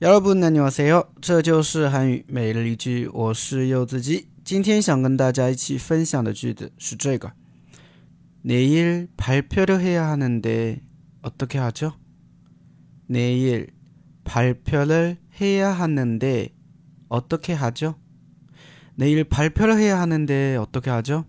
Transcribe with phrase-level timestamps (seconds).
[0.00, 1.04] 여러분 안녕하세요.
[1.20, 7.32] 这就是韩语每日一句我是柚子鸡今天想跟大家一起分享的句子是这个
[8.42, 10.80] 내일 발표를 해야 하는데
[11.22, 11.94] 어떻게 하죠?
[13.06, 13.72] 내일
[14.24, 16.52] 발표를 해야 하는데
[17.08, 17.94] 어떻게 하죠?
[18.94, 21.24] 내일 발표를 해야 하는데 어떻게 하죠?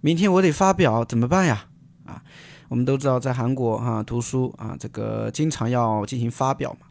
[0.00, 1.68] 明天我得发表怎么办呀？
[2.04, 2.22] 啊，
[2.68, 6.86] 我们都知道在韩国哈读书啊，这个经常要进行发表嘛，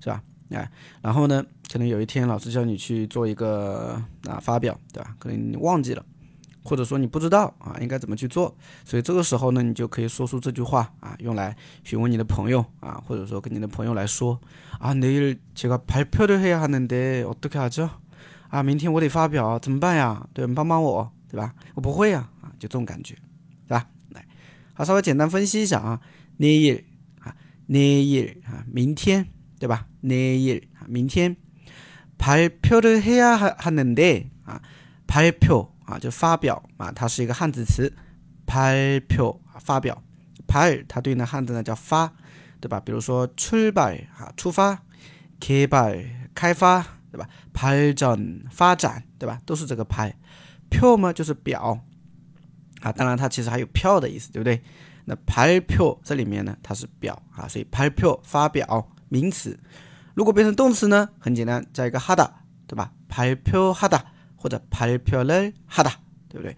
[0.00, 0.22] 是吧？
[0.52, 0.70] 哎，
[1.02, 5.14] 然后呢，可能有一天老师叫你去做一个啊发表，对吧？
[5.18, 6.02] 可能你忘记了，
[6.64, 11.54] 或者说你不知道啊应该怎么去做，所以这个时候呢，你就可以说出这句话啊，用来
[11.84, 14.40] 询问你的朋友啊，或者说跟你的朋友来说
[14.80, 17.90] 啊，내일제가발표를해야하는데어떻게하죠
[18.48, 20.26] 啊，明天我得发表怎么办呀？
[20.32, 21.54] 对，帮帮我，对吧？
[21.74, 23.14] 我不会呀，啊，就这种感觉，
[23.66, 23.86] 是吧？
[24.08, 24.26] 来，
[24.72, 26.00] 好，稍微简单分析一下啊，
[26.38, 26.84] 내일
[27.20, 27.36] 啊，
[27.68, 29.28] 내일啊，明天。
[29.60, 29.88] 对吧？
[30.02, 31.36] 내일明天
[32.18, 34.62] 발표를해야하는데啊，
[35.06, 37.92] 발표啊就发表啊，它是一个汉字词，
[38.46, 40.02] 발표发表，
[40.46, 42.12] 발它对应的汉字呢叫发，
[42.60, 42.80] 对吧？
[42.80, 44.82] 比如说출발啊出发，
[45.40, 47.28] 개발开发，对吧？
[47.52, 49.40] 발전发展，对吧？
[49.44, 50.12] 都是这个발
[50.70, 51.84] 표嘛就是表
[52.80, 54.62] 啊，当然它其实还有票的意思，对不对？
[55.04, 58.90] 那발표这里面呢它是表啊，所以발표发表。
[59.10, 59.58] 名词，
[60.13, 61.09] 如果变成动词呢？
[61.19, 62.91] 很简单，加一个哈达，对吧？
[63.07, 65.91] 排票哈达或者排票了哈达，
[66.29, 66.55] 对不对？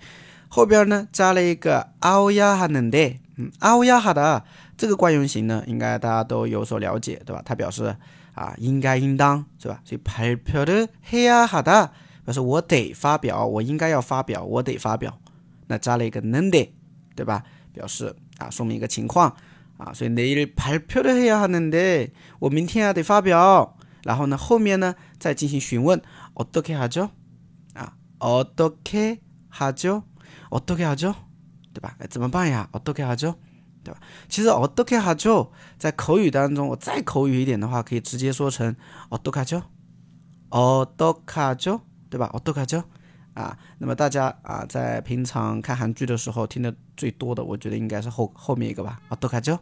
[0.47, 4.44] 后边呢加了一个奥亚哈能的，嗯，奥亚哈达
[4.78, 7.42] 这个惯用型呢，应该大家都有所了解，对吧？
[7.45, 7.95] 它表示
[8.34, 9.81] 啊，应该应当是吧？
[9.84, 11.92] 所以排票的黑呀哈达
[12.23, 15.17] 表示我得发表，我应该要发表，我得发表。
[15.67, 16.73] 那加了一个能的，
[17.16, 17.44] 对吧？
[17.73, 19.36] 表示啊，说明一个情况。
[19.79, 23.77] 啊，所以내일발표를해야하는 데， 我明天啊得发表。
[24.05, 26.01] 然后呢，后面呢再进行询问，
[26.34, 27.11] 어떻게하 죠？
[27.75, 30.05] 啊，어떻게하 죠？
[30.51, 31.15] 어떻게하 죠？
[31.72, 31.97] 对吧？
[32.09, 32.69] 怎么办呀？
[32.72, 33.37] 어떻게하 죠？
[33.84, 34.00] 对吧？
[34.28, 35.50] 其实어떻게하 죠？
[35.78, 38.75] 在口语当中，我再口语一点的话，可以直接说成
[39.11, 39.62] 어떻게하 죠？
[40.50, 41.81] 어떻게하 죠？
[42.09, 42.31] 对吧？
[42.33, 42.84] 어떻게하 죠？
[43.34, 49.61] 啊，那么大家啊，在平常看韩剧的时候听的最多的，我觉得应该是后后面一个吧，어떻게하 죠？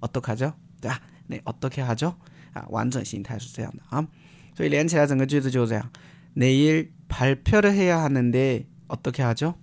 [0.00, 0.52] 어떻게하 죠？
[0.80, 1.00] 对吧？
[1.26, 2.14] 那어떻게하 죠？
[2.52, 4.06] 啊，完整形态是这样的啊，
[4.54, 5.90] 所以连起来整个句子就是这样。
[6.34, 9.54] 내일발표를해야하는데어떻게하 죠？